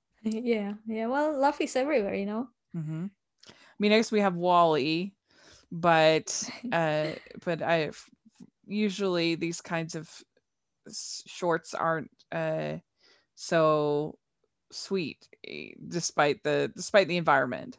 yeah 0.22 0.74
yeah 0.86 1.06
well 1.06 1.38
love 1.38 1.60
is 1.60 1.76
everywhere 1.76 2.14
you 2.14 2.26
know 2.26 2.48
hmm 2.72 3.06
I 3.48 3.54
mean, 3.80 3.92
I 3.92 3.96
guess 3.98 4.12
we 4.12 4.20
have 4.20 4.36
WALL-E, 4.36 5.14
but 5.72 6.50
uh, 6.72 7.14
but 7.44 7.62
I 7.62 7.90
usually 8.66 9.34
these 9.36 9.60
kinds 9.60 9.94
of 9.94 10.22
shorts 11.26 11.74
aren't 11.74 12.10
uh 12.32 12.78
so 13.34 14.18
sweet, 14.74 15.28
eh, 15.46 15.72
despite 15.88 16.42
the 16.44 16.72
despite 16.74 17.08
the 17.08 17.16
environment. 17.16 17.78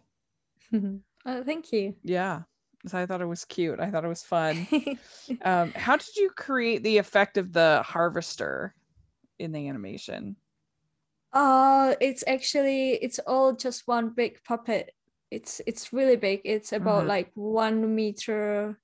oh, 1.26 1.44
thank 1.44 1.72
you 1.72 1.96
Yeah, 2.04 2.44
so 2.86 2.98
I 2.98 3.06
thought 3.06 3.22
it 3.22 3.26
was 3.26 3.46
cute. 3.46 3.80
I 3.80 3.90
thought 3.90 4.06
it 4.06 4.10
was 4.10 4.24
fun. 4.24 4.68
um, 5.42 5.74
how 5.76 5.98
did 5.98 6.16
you 6.18 6.30
create 6.32 6.84
the 6.84 6.98
effect 6.98 7.38
of 7.38 7.54
the 7.54 7.82
harvester 7.86 8.76
in 9.40 9.52
the 9.54 9.70
animation? 9.70 10.38
uh 11.34 11.96
it's 12.00 12.24
actually 12.28 12.92
it's 12.94 13.20
all 13.26 13.54
just 13.54 13.88
one 13.88 14.10
big 14.10 14.40
puppet 14.44 14.92
it's 15.32 15.62
it's 15.66 15.92
really 15.92 16.16
big 16.16 16.42
it's 16.46 16.72
about 16.72 17.06
Mhm. 17.06 17.08
like 17.08 17.32
one 17.34 17.96
meter 17.96 18.80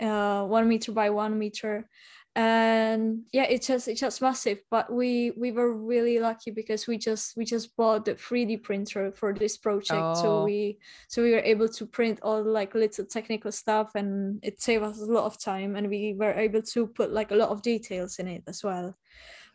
uh 0.00 0.44
one 0.46 0.68
meter 0.68 0.92
by 0.92 1.10
one 1.10 1.38
meter 1.38 1.88
and 2.36 3.22
yeah 3.32 3.44
it's 3.44 3.66
just 3.66 3.88
it's 3.88 3.98
just 4.00 4.20
massive 4.20 4.58
but 4.70 4.92
we 4.92 5.32
we 5.38 5.50
were 5.50 5.72
really 5.72 6.18
lucky 6.20 6.50
because 6.50 6.86
we 6.86 6.98
just 6.98 7.34
we 7.34 7.44
just 7.46 7.74
bought 7.76 8.04
the 8.04 8.14
3d 8.14 8.62
printer 8.62 9.10
for 9.10 9.32
this 9.32 9.56
project. 9.56 10.04
Oh. 10.18 10.22
so 10.22 10.44
we 10.44 10.78
so 11.08 11.22
we 11.22 11.32
were 11.32 11.40
able 11.40 11.66
to 11.68 11.86
print 11.86 12.20
all 12.22 12.44
like 12.44 12.74
little 12.74 13.06
technical 13.06 13.50
stuff 13.50 13.92
and 13.94 14.38
it 14.42 14.60
saved 14.60 14.84
us 14.84 15.00
a 15.00 15.06
lot 15.06 15.24
of 15.24 15.40
time 15.40 15.76
and 15.76 15.88
we 15.88 16.14
were 16.18 16.34
able 16.34 16.60
to 16.60 16.86
put 16.88 17.10
like 17.10 17.30
a 17.30 17.36
lot 17.36 17.48
of 17.48 17.62
details 17.62 18.18
in 18.18 18.28
it 18.28 18.42
as 18.46 18.62
well. 18.62 18.94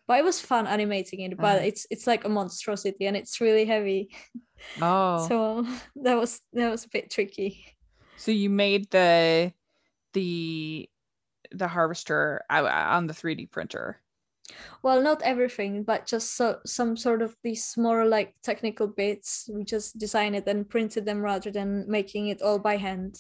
But 0.07 0.17
it 0.17 0.25
was 0.25 0.41
fun 0.41 0.65
animating 0.65 1.21
it 1.21 1.37
but 1.37 1.57
Uh-huh. 1.57 1.67
it's 1.67 1.85
it's 1.91 2.07
like 2.07 2.25
a 2.25 2.29
monstrosity 2.29 3.05
and 3.05 3.15
it's 3.15 3.39
really 3.39 3.65
heavy. 3.65 4.09
Oh, 4.81 5.27
so 5.27 5.65
that 6.03 6.15
was 6.17 6.39
that 6.53 6.69
was 6.69 6.85
a 6.85 6.89
bit 6.89 7.09
tricky. 7.09 7.65
So 8.15 8.29
you 8.31 8.49
made 8.49 8.89
the 8.91 9.53
the 10.13 10.87
the 11.51 11.67
harvester 11.67 12.43
on 12.49 13.07
the 13.07 13.13
3D 13.13 13.45
printer. 13.45 14.01
well 14.83 15.01
not 15.01 15.21
everything 15.23 15.83
but 15.83 16.05
just 16.05 16.35
so, 16.35 16.59
some 16.65 16.95
sort 16.97 17.21
of 17.21 17.35
these 17.43 17.75
more 17.77 18.05
like 18.05 18.35
technical 18.43 18.87
bits 18.87 19.49
we 19.53 19.63
just 19.63 19.97
designed 19.97 20.35
it 20.35 20.47
and 20.47 20.69
printed 20.69 21.05
them 21.05 21.21
rather 21.21 21.51
than 21.51 21.89
making 21.89 22.27
it 22.27 22.41
all 22.41 22.59
by 22.59 22.77
hand 22.77 23.17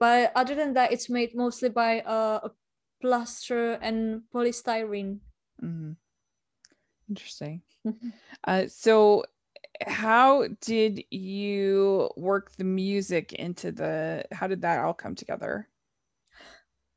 but 0.00 0.32
other 0.36 0.54
than 0.54 0.74
that 0.74 0.92
it's 0.92 1.10
made 1.10 1.34
mostly 1.34 1.68
by 1.68 2.00
uh, 2.02 2.40
a 2.44 2.50
plaster 3.02 3.72
and 3.82 4.22
polystyrene 4.34 5.20
hmm 5.60 5.92
Interesting. 7.08 7.62
Uh, 8.44 8.66
so, 8.68 9.24
how 9.86 10.48
did 10.60 11.04
you 11.10 12.10
work 12.16 12.52
the 12.56 12.64
music 12.64 13.32
into 13.34 13.72
the? 13.72 14.24
How 14.32 14.46
did 14.46 14.62
that 14.62 14.80
all 14.80 14.94
come 14.94 15.14
together? 15.14 15.68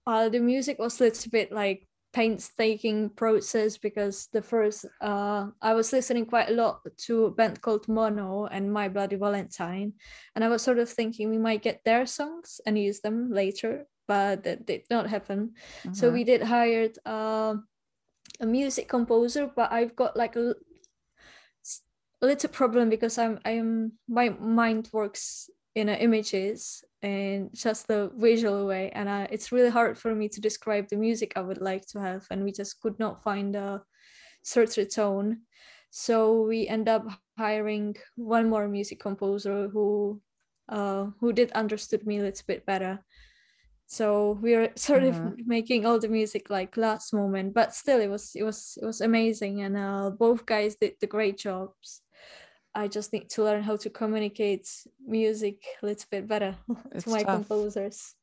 Uh, 0.08 0.30
the 0.30 0.40
music 0.40 0.80
was 0.80 1.00
a 1.00 1.04
little 1.04 1.30
bit 1.30 1.52
like 1.52 1.86
painstaking 2.14 3.10
process 3.10 3.78
because 3.78 4.30
the 4.32 4.42
first 4.42 4.86
uh, 5.02 5.48
I 5.62 5.74
was 5.74 5.92
listening 5.92 6.26
quite 6.26 6.50
a 6.50 6.54
lot 6.54 6.80
to 7.06 7.26
a 7.26 7.32
band 7.32 7.62
called 7.62 7.88
Mono 7.88 8.46
and 8.48 8.72
My 8.72 8.88
Bloody 8.88 9.18
Valentine, 9.18 9.94
and 10.34 10.44
I 10.44 10.48
was 10.48 10.64
sort 10.64 10.80
of 10.80 10.90
thinking 10.90 11.30
we 11.30 11.38
might 11.38 11.62
get 11.62 11.84
their 11.84 12.06
songs 12.06 12.62
and 12.66 12.80
use 12.80 13.02
them 13.02 13.30
later, 13.32 13.86
but 14.08 14.44
that 14.44 14.66
did 14.66 14.84
not 14.90 15.08
happen. 15.08 15.54
So 15.92 16.10
we 16.10 16.24
did 16.24 16.42
hired 16.42 16.98
uh, 17.06 17.56
a 18.40 18.46
music 18.46 18.88
composer, 18.88 19.52
but 19.54 19.72
I've 19.74 19.96
got 19.96 20.16
like 20.16 20.38
a 20.38 20.56
little 22.22 22.50
problem 22.50 22.90
because 22.90 23.18
I'm 23.18 23.40
I'm 23.46 23.92
my 24.08 24.30
mind 24.30 24.90
works 24.94 25.50
in 25.78 25.90
images 25.90 26.84
and 27.04 27.52
just 27.54 27.88
the 27.88 28.10
visual 28.18 28.66
way. 28.66 28.90
And 28.96 29.08
uh, 29.08 29.28
it's 29.30 29.52
really 29.52 29.70
hard 29.70 29.96
for 29.96 30.16
me 30.16 30.28
to 30.30 30.42
describe 30.42 30.90
the 30.90 30.96
music 30.96 31.34
I 31.36 31.42
would 31.42 31.62
like 31.62 31.86
to 31.90 32.00
have 32.00 32.26
and 32.32 32.44
we 32.44 32.52
just 32.52 32.82
could 32.82 32.98
not 32.98 33.22
find 33.22 33.56
a 33.56 33.84
certain 34.42 34.90
tone. 34.90 35.42
So 35.92 36.42
we 36.42 36.68
end 36.68 36.90
up 36.90 37.06
hiring 37.38 37.96
one 38.16 38.50
more 38.50 38.68
music 38.68 39.00
composer 39.00 39.70
who 39.70 40.20
uh, 40.68 41.06
who 41.20 41.32
did 41.32 41.52
understood 41.52 42.06
me 42.08 42.18
a 42.18 42.24
little 42.24 42.44
bit 42.48 42.66
better. 42.66 43.00
So 43.86 44.40
we 44.42 44.56
are 44.56 44.72
sort 44.76 45.04
mm-hmm. 45.04 45.28
of 45.28 45.48
making 45.48 45.86
all 45.86 46.00
the 46.00 46.10
music 46.10 46.50
like 46.50 46.76
last 46.76 47.14
moment 47.14 47.54
but 47.54 47.74
still 47.74 48.02
it 48.02 48.10
was 48.10 48.32
it 48.36 48.44
was 48.44 48.80
it 48.82 48.86
was 48.86 49.02
amazing. 49.02 49.62
And 49.62 49.78
uh, 49.78 50.10
both 50.10 50.48
guys 50.48 50.76
did 50.76 50.94
the 51.00 51.08
great 51.08 51.38
jobs 51.38 52.02
i 52.78 52.88
just 52.88 53.12
need 53.12 53.30
to 53.30 53.44
learn 53.44 53.64
how 53.64 53.76
to 53.76 53.90
communicate 53.90 54.70
music 55.06 55.64
a 55.82 55.86
little 55.86 56.08
bit 56.12 56.28
better 56.28 56.56
to 57.00 57.10
my 57.10 57.24
tough. 57.24 57.36
composers 57.36 58.16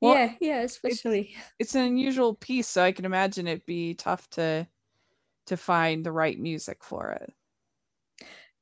well, 0.00 0.14
yeah 0.14 0.34
yeah 0.40 0.60
especially 0.62 1.34
it's, 1.34 1.54
it's 1.58 1.74
an 1.74 1.82
unusual 1.82 2.34
piece 2.34 2.68
so 2.68 2.82
i 2.82 2.92
can 2.92 3.04
imagine 3.04 3.46
it'd 3.46 3.66
be 3.66 3.94
tough 3.94 4.28
to 4.30 4.66
to 5.46 5.56
find 5.56 6.04
the 6.04 6.12
right 6.12 6.38
music 6.38 6.82
for 6.82 7.10
it 7.10 7.32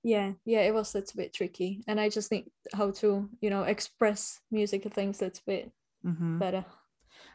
yeah 0.02 0.32
yeah 0.44 0.60
it 0.60 0.74
was 0.74 0.94
a 0.94 0.98
little 0.98 1.16
bit 1.16 1.32
tricky 1.32 1.82
and 1.86 2.00
i 2.00 2.08
just 2.08 2.30
need 2.32 2.46
how 2.74 2.90
to 2.90 3.28
you 3.40 3.50
know 3.50 3.62
express 3.62 4.40
music 4.50 4.82
things 4.92 5.18
that's 5.18 5.40
a 5.40 5.44
bit 5.46 5.70
mm-hmm. 6.04 6.38
better 6.38 6.64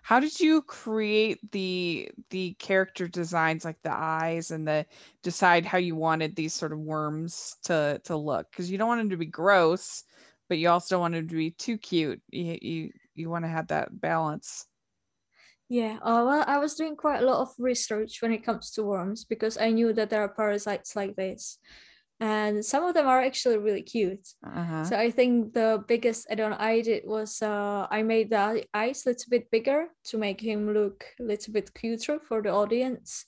how 0.01 0.19
did 0.19 0.39
you 0.39 0.61
create 0.63 1.39
the 1.51 2.11
the 2.29 2.53
character 2.55 3.07
designs 3.07 3.65
like 3.65 3.81
the 3.83 3.93
eyes 3.93 4.51
and 4.51 4.67
the 4.67 4.85
decide 5.23 5.65
how 5.65 5.77
you 5.77 5.95
wanted 5.95 6.35
these 6.35 6.53
sort 6.53 6.73
of 6.73 6.79
worms 6.79 7.57
to 7.63 8.01
to 8.05 8.15
look? 8.17 8.51
Because 8.51 8.71
you 8.71 8.77
don't 8.77 8.87
want 8.87 8.99
them 8.99 9.09
to 9.11 9.17
be 9.17 9.25
gross 9.25 10.03
but 10.49 10.57
you 10.57 10.67
also 10.67 10.95
don't 10.95 11.01
want 11.01 11.13
them 11.13 11.29
to 11.29 11.35
be 11.35 11.51
too 11.51 11.77
cute. 11.77 12.21
You 12.29 12.57
you, 12.61 12.91
you 13.15 13.29
want 13.29 13.45
to 13.45 13.49
have 13.49 13.67
that 13.67 14.01
balance. 14.01 14.67
Yeah, 15.69 15.99
uh, 16.01 16.25
well, 16.25 16.43
I 16.45 16.57
was 16.57 16.75
doing 16.75 16.97
quite 16.97 17.21
a 17.23 17.25
lot 17.25 17.39
of 17.39 17.55
research 17.57 18.21
when 18.21 18.33
it 18.33 18.43
comes 18.43 18.71
to 18.71 18.83
worms 18.83 19.23
because 19.23 19.57
I 19.57 19.69
knew 19.69 19.93
that 19.93 20.09
there 20.09 20.21
are 20.21 20.33
parasites 20.33 20.95
like 20.97 21.15
this 21.15 21.59
and 22.21 22.63
some 22.63 22.83
of 22.83 22.93
them 22.93 23.07
are 23.07 23.19
actually 23.19 23.57
really 23.57 23.81
cute. 23.81 24.27
Uh-huh. 24.45 24.85
So 24.85 24.95
I 24.95 25.09
think 25.09 25.53
the 25.53 25.83
biggest 25.87 26.27
add-on 26.29 26.53
I 26.53 26.81
did 26.81 27.03
was 27.03 27.41
uh, 27.41 27.87
I 27.89 28.03
made 28.03 28.29
the 28.29 28.63
eyes 28.75 29.05
a 29.05 29.09
little 29.09 29.29
bit 29.29 29.49
bigger 29.49 29.87
to 30.05 30.17
make 30.19 30.39
him 30.39 30.71
look 30.71 31.03
a 31.19 31.23
little 31.23 31.51
bit 31.51 31.73
cuter 31.73 32.19
for 32.19 32.43
the 32.43 32.49
audience, 32.49 33.25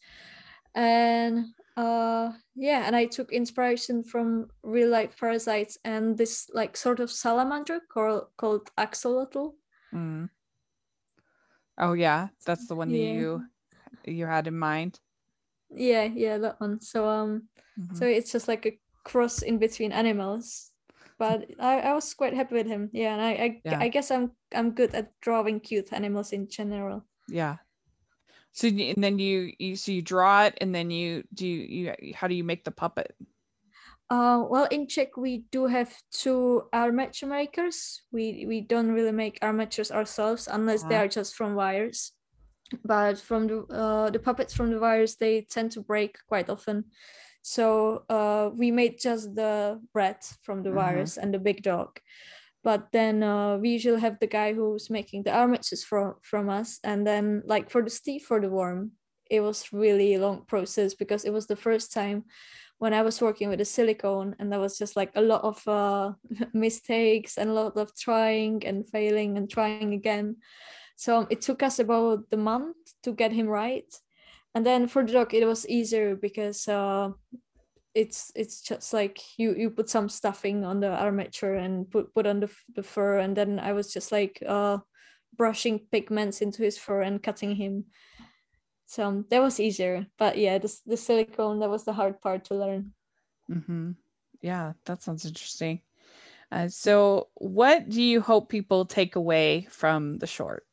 and 0.76 1.46
uh, 1.76 2.32
yeah, 2.56 2.84
and 2.86 2.96
I 2.96 3.06
took 3.06 3.32
inspiration 3.32 4.04
from 4.04 4.48
real 4.62 4.90
life 4.90 5.18
parasites 5.20 5.78
and 5.84 6.16
this 6.16 6.48
like 6.54 6.78
sort 6.78 7.00
of 7.00 7.10
salamander 7.10 7.80
called 7.92 8.26
called 8.38 8.70
axolotl. 8.78 9.54
Mm. 9.92 10.30
Oh 11.80 11.94
yeah, 11.94 12.28
that's 12.46 12.68
the 12.68 12.76
one 12.76 12.92
yeah. 12.92 12.98
that 12.98 13.14
you 13.14 13.44
you 14.06 14.26
had 14.28 14.46
in 14.46 14.58
mind. 14.60 15.00
Yeah, 15.76 16.04
yeah, 16.04 16.38
that 16.38 16.62
one. 16.62 16.80
So 16.80 17.10
um, 17.10 17.50
mm-hmm. 17.80 17.96
so 17.96 18.06
it's 18.06 18.32
just 18.32 18.48
like 18.48 18.68
a 18.68 18.78
cross 19.04 19.42
in 19.42 19.58
between 19.58 19.92
animals 19.92 20.72
but 21.20 21.46
I, 21.60 21.80
I 21.80 21.94
was 21.94 22.14
quite 22.14 22.34
happy 22.34 22.56
with 22.56 22.68
him 22.68 22.90
yeah 22.94 23.14
and 23.14 23.22
I 23.22 23.32
I, 23.32 23.62
yeah. 23.66 23.80
I 23.80 23.88
guess 23.90 24.12
I'm 24.12 24.32
I'm 24.54 24.72
good 24.72 24.94
at 24.96 25.12
drawing 25.22 25.60
cute 25.60 25.94
animals 25.94 26.34
in 26.34 26.50
general 26.50 27.06
yeah 27.28 27.58
so 28.52 28.68
and 28.68 29.04
then 29.04 29.20
you 29.20 29.52
you 29.60 29.76
so 29.76 29.92
you 29.92 30.02
draw 30.02 30.46
it 30.46 30.58
and 30.62 30.74
then 30.74 30.92
you 30.92 31.24
do 31.34 31.48
you, 31.48 31.94
you 32.00 32.14
how 32.14 32.28
do 32.28 32.36
you 32.36 32.44
make 32.44 32.64
the 32.64 32.72
puppet 32.72 33.16
uh, 34.10 34.44
well, 34.48 34.68
in 34.70 34.86
Czech, 34.88 35.18
we 35.18 35.46
do 35.52 35.66
have 35.66 35.92
two 36.12 36.64
armature 36.72 37.28
makers. 37.28 38.04
We 38.12 38.46
we 38.48 38.62
don't 38.62 38.92
really 38.92 39.12
make 39.12 39.40
armatures 39.42 39.92
ourselves 39.92 40.48
unless 40.52 40.82
uh-huh. 40.82 40.90
they 40.90 40.96
are 40.98 41.08
just 41.08 41.34
from 41.36 41.56
wires. 41.56 42.12
But 42.86 43.18
from 43.18 43.48
the 43.48 43.58
uh, 43.74 44.10
the 44.12 44.20
puppets 44.20 44.54
from 44.54 44.70
the 44.70 44.80
wires, 44.80 45.16
they 45.16 45.48
tend 45.50 45.72
to 45.72 45.82
break 45.82 46.18
quite 46.28 46.50
often. 46.50 46.86
So 47.44 48.06
uh, 48.10 48.50
we 48.56 48.72
made 48.72 49.00
just 49.00 49.36
the 49.36 49.80
rat 49.94 50.26
from 50.44 50.64
the 50.64 50.70
mm-hmm. 50.70 50.80
virus 50.80 51.18
and 51.18 51.34
the 51.34 51.40
big 51.40 51.62
dog. 51.62 52.00
But 52.64 52.88
then 52.94 53.22
uh, 53.22 53.58
we 53.58 53.70
usually 53.70 54.00
have 54.00 54.18
the 54.20 54.28
guy 54.28 54.54
who's 54.54 54.90
making 54.90 55.24
the 55.24 55.34
armatures 55.34 55.84
from, 55.84 56.16
from 56.22 56.50
us. 56.50 56.80
And 56.86 57.06
then 57.06 57.44
like 57.46 57.70
for 57.70 57.84
the 57.84 57.90
Steve 57.90 58.24
for 58.24 58.40
the 58.40 58.50
worm, 58.50 58.92
it 59.30 59.42
was 59.42 59.74
really 59.74 60.18
long 60.18 60.46
process 60.48 60.94
because 60.94 61.26
it 61.26 61.34
was 61.34 61.46
the 61.46 61.58
first 61.58 61.92
time 61.92 62.24
when 62.78 62.94
I 62.94 63.02
was 63.02 63.22
working 63.22 63.50
with 63.50 63.60
a 63.60 63.66
silicone 63.66 64.36
and 64.40 64.50
there 64.50 64.62
was 64.62 64.78
just 64.78 64.96
like 64.96 65.12
a 65.16 65.22
lot 65.22 65.44
of 65.44 65.68
uh, 65.68 66.14
mistakes 66.54 67.38
and 67.38 67.50
a 67.50 67.54
lot 67.54 67.76
of 67.76 67.94
trying 67.98 68.66
and 68.66 68.90
failing 68.90 69.38
and 69.38 69.50
trying 69.50 69.94
again. 69.94 70.38
So 70.96 71.28
it 71.30 71.42
took 71.42 71.62
us 71.62 71.80
about 71.80 72.30
the 72.30 72.38
month 72.38 72.78
to 73.04 73.12
get 73.12 73.34
him 73.34 73.48
right 73.48 73.94
and 74.56 74.66
then 74.66 74.88
for 74.88 75.06
the 75.06 75.14
dog 75.14 75.34
it 75.34 75.46
was 75.46 75.68
easier 75.68 76.16
because 76.16 76.68
uh, 76.68 77.10
it's 77.94 78.32
it's 78.36 78.62
just 78.62 78.94
like 78.94 79.20
you 79.38 79.54
you 79.56 79.70
put 79.70 79.90
some 79.90 80.10
stuffing 80.10 80.66
on 80.66 80.80
the 80.80 80.90
armature 80.90 81.56
and 81.56 81.90
put 81.90 82.14
put 82.14 82.26
on 82.26 82.40
the, 82.40 82.50
the 82.76 82.84
fur. 82.84 83.20
And 83.20 83.36
then 83.36 83.60
i 83.60 83.74
was 83.74 83.94
just 83.94 84.12
like 84.12 84.42
uh 84.48 84.78
brushing 85.36 85.80
pigments 85.92 86.42
into 86.42 86.64
his 86.64 86.78
fur 86.78 87.02
and 87.02 87.22
cutting 87.22 87.56
him. 87.56 87.86
So 88.86 89.24
that 89.30 89.42
was 89.42 89.60
easier. 89.60 90.06
But 90.18 90.38
yeah 90.38 90.58
the, 90.58 90.74
the 90.86 90.98
silicone 90.98 91.60
that 91.60 91.70
was 91.70 91.84
the 91.86 91.94
hard 91.94 92.20
part 92.22 92.46
to 92.46 92.56
learn. 92.56 92.94
Mm-hmm. 93.50 93.92
yeah 94.42 94.74
that 94.86 95.04
sounds 95.04 95.26
interesting. 95.26 95.82
Uh, 96.52 96.68
so 96.68 97.30
what 97.36 97.90
do 97.90 98.02
you 98.02 98.22
hope 98.22 98.50
people 98.50 98.86
take 98.86 99.16
away 99.16 99.68
from 99.70 100.18
the 100.18 100.28
short? 100.28 100.66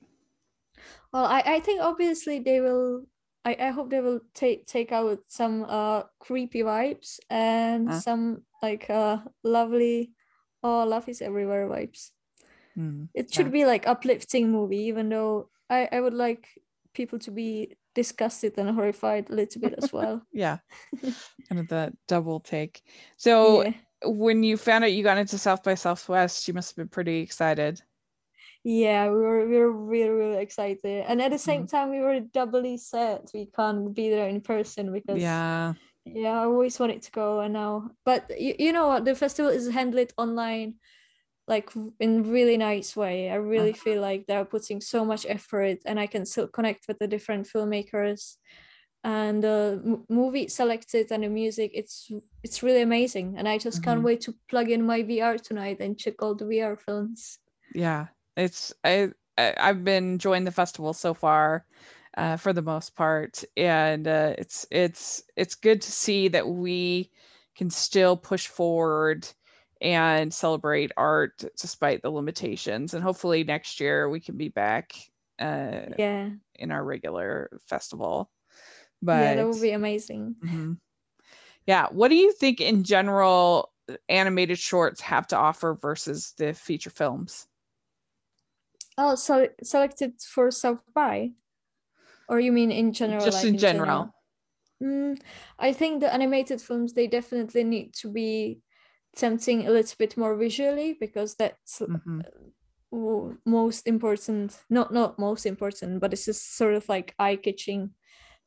Well 1.13 1.25
I, 1.25 1.43
I 1.45 1.61
think 1.61 1.83
obviously 1.83 2.39
they 2.41 2.61
will 2.61 3.05
I, 3.45 3.57
I 3.59 3.71
hope 3.71 3.91
they 3.91 4.01
will 4.01 4.21
take 4.35 4.67
take 4.67 4.93
out 4.93 5.21
some 5.29 5.65
uh 5.69 6.03
creepy 6.19 6.61
vibes 6.63 7.19
and 7.31 7.89
huh? 7.89 8.01
some 8.01 8.43
like 8.63 8.91
uh 8.91 9.19
lovely 9.43 10.13
oh 10.63 10.85
love 10.85 11.09
is 11.09 11.23
everywhere 11.23 11.69
vibes. 11.69 12.11
Mm, 12.79 13.09
it 13.15 13.33
should 13.33 13.47
yeah. 13.47 13.53
be 13.53 13.65
like 13.65 13.87
uplifting 13.87 14.51
movie, 14.51 14.85
even 14.89 15.09
though 15.09 15.49
I, 15.69 15.89
I 15.91 16.01
would 16.01 16.15
like 16.15 16.49
people 16.93 17.19
to 17.21 17.31
be 17.31 17.77
disgusted 17.95 18.59
and 18.59 18.71
horrified 18.71 19.31
a 19.31 19.35
little 19.35 19.61
bit 19.61 19.75
as 19.83 19.93
well. 19.93 20.23
yeah. 20.33 20.59
kind 21.49 21.61
of 21.61 21.69
the 21.69 21.93
double 22.09 22.41
take. 22.41 22.83
So 23.17 23.63
yeah. 23.65 23.73
when 24.05 24.43
you 24.43 24.57
found 24.57 24.85
out 24.85 24.93
you 24.93 25.03
got 25.03 25.19
into 25.19 25.39
South 25.39 25.63
by 25.63 25.75
Southwest, 25.75 26.47
you 26.47 26.55
must 26.55 26.71
have 26.71 26.77
been 26.77 26.89
pretty 26.89 27.21
excited 27.21 27.81
yeah 28.64 29.09
we 29.09 29.17
were 29.17 29.47
we 29.47 29.57
were 29.57 29.73
really 29.73 30.11
really 30.11 30.43
excited. 30.43 31.05
And 31.09 31.23
at 31.23 31.31
the 31.31 31.38
same 31.38 31.62
mm-hmm. 31.62 31.76
time 31.76 31.90
we 31.90 32.00
were 32.00 32.21
doubly 32.21 32.76
sad 32.76 33.23
we 33.33 33.47
can't 33.47 33.95
be 33.95 34.11
there 34.11 34.29
in 34.29 34.40
person 34.40 34.93
because 34.93 35.21
yeah. 35.21 35.75
Yeah 36.05 36.40
i 36.40 36.45
always 36.45 36.79
wanted 36.79 37.02
to 37.02 37.11
go 37.11 37.40
and 37.40 37.55
now 37.55 37.90
but 38.05 38.31
you, 38.38 38.55
you 38.59 38.73
know 38.73 38.88
what? 38.88 39.05
The 39.05 39.14
festival 39.14 39.50
is 39.50 39.71
handled 39.71 40.12
online 40.17 40.75
like 41.49 41.71
in 41.99 42.31
really 42.31 42.57
nice 42.57 42.95
way. 42.95 43.29
I 43.29 43.35
really 43.35 43.71
uh-huh. 43.71 43.83
feel 43.83 44.00
like 44.00 44.26
they're 44.26 44.45
putting 44.45 44.81
so 44.81 45.05
much 45.05 45.26
effort 45.29 45.79
and 45.85 45.99
i 45.99 46.07
can 46.07 46.25
still 46.26 46.47
connect 46.47 46.87
with 46.87 46.99
the 46.99 47.09
different 47.09 47.49
filmmakers. 47.49 48.37
And 49.02 49.43
the 49.43 49.81
m- 49.83 50.05
movie 50.11 50.49
selected 50.49 51.11
and 51.11 51.25
the 51.25 51.29
music 51.29 51.71
it's 51.73 52.11
it's 52.43 52.62
really 52.62 52.83
amazing. 52.83 53.37
And 53.38 53.49
i 53.49 53.57
just 53.57 53.79
mm-hmm. 53.79 53.90
can't 53.90 54.02
wait 54.02 54.21
to 54.23 54.35
plug 54.50 54.71
in 54.71 54.85
my 54.85 55.02
vr 55.02 55.40
tonight 55.40 55.81
and 55.81 55.99
check 55.99 56.23
all 56.23 56.35
the 56.35 56.45
vr 56.45 56.79
films. 56.79 57.38
Yeah 57.75 58.09
it's 58.41 58.73
I, 58.85 59.11
I 59.39 59.67
have 59.67 59.85
been 59.85 60.13
enjoying 60.13 60.45
the 60.45 60.51
festival 60.51 60.93
so 60.93 61.15
far, 61.15 61.65
uh, 62.17 62.37
for 62.37 62.53
the 62.53 62.63
most 62.63 62.97
part, 62.97 63.45
and 63.57 64.07
uh, 64.07 64.35
it's 64.39 64.67
it's 64.71 65.23
it's 65.37 65.55
good 65.55 65.81
to 65.83 65.93
see 65.93 66.29
that 66.29 66.49
we 66.49 67.11
can 67.57 67.71
still 67.71 68.17
push 68.17 68.47
forward 68.47 69.27
and 69.81 70.33
celebrate 70.33 70.93
art 70.97 71.43
despite 71.59 72.03
the 72.03 72.11
limitations. 72.11 72.95
And 72.95 73.03
hopefully 73.03 73.45
next 73.45 73.81
year 73.81 74.09
we 74.09 74.21
can 74.21 74.37
be 74.37 74.49
back. 74.49 74.93
Uh, 75.39 75.95
yeah. 75.97 76.31
In 76.57 76.71
our 76.71 76.85
regular 76.85 77.59
festival. 77.67 78.31
But 79.01 79.21
yeah, 79.23 79.35
that 79.37 79.49
would 79.49 79.63
be 79.63 79.71
amazing. 79.71 80.37
Mm-hmm. 80.45 80.73
Yeah. 81.67 81.87
What 81.91 82.09
do 82.09 82.17
you 82.17 82.33
think 82.33 82.61
in 82.61 82.85
general 82.85 83.73
animated 84.09 84.59
shorts 84.59 85.01
have 85.01 85.27
to 85.29 85.37
offer 85.37 85.79
versus 85.81 86.35
the 86.37 86.53
feature 86.53 86.91
films? 86.91 87.47
Oh, 88.99 89.15
so 89.15 89.49
selected 89.63 90.21
for 90.21 90.51
South 90.51 90.83
by, 90.95 91.33
or 92.29 92.41
you 92.41 92.53
mean 92.53 92.71
in 92.71 92.93
general? 92.93 93.25
Just 93.25 93.39
like 93.39 93.47
in, 93.47 93.55
in, 93.55 93.61
general. 93.61 93.87
general? 93.87 94.15
Mm, 94.83 95.21
I 95.59 95.73
think 95.73 96.01
the 96.01 96.13
animated 96.13 96.61
films 96.61 96.93
they 96.93 97.07
definitely 97.07 97.65
need 97.65 97.95
to 97.95 98.11
be 98.11 98.61
tempting 99.17 99.67
a 99.67 99.71
little 99.71 99.97
bit 99.99 100.17
more 100.17 100.37
visually 100.37 100.97
because 100.99 101.35
that's 101.35 101.81
mm-hmm. 101.81 103.31
most 103.45 103.87
important. 103.87 104.59
Not 104.71 104.93
not 104.93 105.19
most 105.19 105.47
important, 105.47 106.01
but 106.01 106.13
it's 106.13 106.25
just 106.25 106.57
sort 106.57 106.75
of 106.75 106.89
like 106.89 107.15
eye 107.19 107.37
catching 107.37 107.91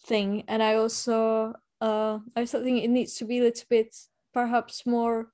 thing. 0.05 0.43
And 0.47 0.63
I 0.63 0.75
also 0.75 1.53
uh 1.81 2.19
I 2.35 2.39
also 2.41 2.63
think 2.63 2.83
it 2.83 2.89
needs 2.89 3.15
to 3.15 3.25
be 3.25 3.39
a 3.39 3.43
little 3.43 3.67
bit 3.69 3.95
perhaps 4.33 4.85
more 4.85 5.31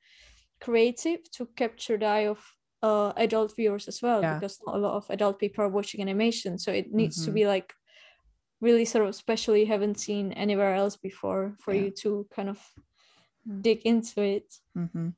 creative 0.59 1.31
to 1.31 1.45
capture 1.55 1.97
the 1.97 2.05
eye 2.05 2.27
of 2.27 2.39
uh, 2.81 3.11
adult 3.17 3.55
viewers 3.55 3.87
as 3.87 4.01
well 4.01 4.21
Yeah. 4.21 4.35
because 4.35 4.59
not 4.65 4.75
a 4.75 4.79
lot 4.79 4.95
of 4.95 5.09
adult 5.09 5.39
people 5.39 5.63
are 5.63 5.69
watching 5.69 6.01
animation 6.01 6.57
so 6.57 6.71
it 6.71 6.93
needs 6.93 7.23
to 7.25 7.31
Mhm. 7.31 7.35
be 7.35 7.47
like 7.47 7.73
really 8.61 8.85
sort 8.85 9.07
of 9.07 9.15
special 9.15 9.55
you 9.55 9.65
haven't 9.65 9.99
seen 9.99 10.31
anywhere 10.33 10.73
else 10.75 10.97
before 10.97 11.53
for 11.59 11.73
Yeah. 11.73 11.81
you 11.83 11.91
to 11.91 12.27
kind 12.35 12.49
of 12.49 12.59
dig 13.61 13.81
into 13.85 14.21
it 14.21 14.53
hmm 14.73 15.09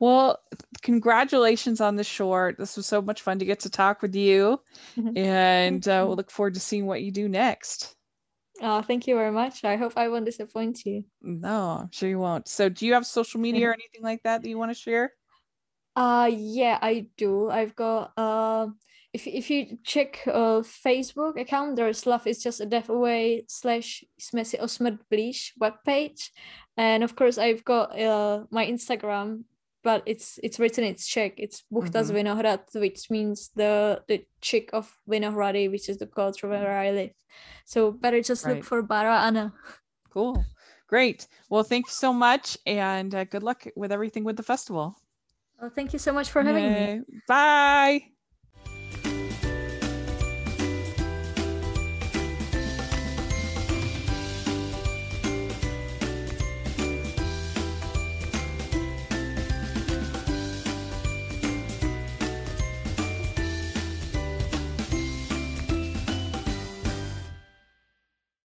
Well, 0.00 0.38
congratulations 0.82 1.80
on 1.80 1.96
the 1.96 2.04
short. 2.04 2.58
This 2.58 2.76
was 2.76 2.86
so 2.86 3.00
much 3.00 3.22
fun 3.22 3.38
to 3.38 3.44
get 3.44 3.60
to 3.60 3.70
talk 3.70 4.02
with 4.02 4.14
you, 4.14 4.60
Mhm. 4.96 5.16
and 5.16 5.88
uh, 5.88 6.02
we'll 6.06 6.16
look 6.16 6.30
forward 6.30 6.54
to 6.54 6.60
seeing 6.60 6.86
what 6.86 7.02
you 7.02 7.10
do 7.12 7.28
next. 7.28 7.94
uh, 8.60 8.82
thank 8.82 9.06
you 9.06 9.14
very 9.16 9.32
much 9.32 9.64
i 9.64 9.76
hope 9.76 9.92
i 9.96 10.08
won't 10.08 10.24
disappoint 10.26 10.84
you 10.86 11.04
No, 11.22 11.78
I'm 11.82 11.90
sure 11.90 12.08
you 12.08 12.18
won't. 12.18 12.46
So, 12.48 12.68
do 12.68 12.86
you 12.86 12.92
have 12.94 13.06
social 13.06 13.40
media 13.40 13.68
or 13.68 13.72
anything 13.72 14.02
like 14.02 14.22
that 14.24 14.42
that 14.42 14.48
you 14.48 14.58
want 14.58 14.70
to 14.70 14.78
share? 14.86 15.12
Uh 15.96 16.30
yeah, 16.32 16.78
I 16.82 17.06
do. 17.16 17.48
I've 17.50 17.74
got 17.76 18.12
uh 18.16 18.68
if 19.12 19.26
if 19.26 19.48
you 19.50 19.78
check 19.84 20.20
uh 20.26 20.60
Facebook 20.62 21.40
account, 21.40 21.76
there's 21.76 22.06
love 22.06 22.26
is 22.26 22.42
just 22.42 22.60
a 22.60 22.66
death 22.66 22.88
away 22.88 23.44
slash 23.48 24.02
Smesi 24.20 24.58
Osmed 24.60 24.98
Bleach 25.10 25.52
webpage. 25.60 26.30
And 26.76 27.04
of 27.04 27.14
course 27.14 27.38
I've 27.38 27.64
got 27.64 27.98
uh 27.98 28.44
my 28.50 28.66
Instagram, 28.66 29.44
but 29.84 30.02
it's 30.06 30.40
it's 30.42 30.58
written 30.58 30.82
it's 30.84 31.06
Czech. 31.06 31.34
It's 31.38 31.62
Buchtas 31.72 32.10
Mhm. 32.10 32.14
Vinohrad, 32.26 32.60
which 32.74 33.08
means 33.10 33.50
the 33.54 34.02
the 34.08 34.26
chick 34.40 34.70
of 34.72 34.90
Vinohrady, 35.08 35.70
which 35.70 35.88
is 35.88 35.98
the 35.98 36.08
culture 36.08 36.48
where 36.48 36.76
I 36.76 36.90
live. 36.90 37.14
So 37.66 37.92
better 37.92 38.20
just 38.20 38.44
Right. 38.44 38.56
look 38.56 38.64
for 38.64 38.82
Bara 38.82 39.20
Anna. 39.22 39.52
Cool. 40.10 40.44
Great. 40.88 41.28
Well, 41.50 41.62
thank 41.64 41.86
you 41.86 41.92
so 41.92 42.12
much, 42.12 42.58
and 42.66 43.14
uh, 43.14 43.24
good 43.24 43.42
luck 43.42 43.64
with 43.76 43.92
everything 43.92 44.24
with 44.24 44.36
the 44.36 44.42
festival. 44.42 44.96
Well, 45.60 45.70
thank 45.70 45.92
you 45.92 45.98
so 45.98 46.12
much 46.12 46.30
for 46.30 46.42
having 46.42 46.72
me. 46.72 47.00
Bye. 47.26 48.13